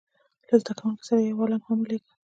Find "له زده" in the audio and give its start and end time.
0.47-0.73